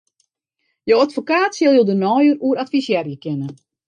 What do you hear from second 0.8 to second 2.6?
Jo advokaat sil jo dêr neier oer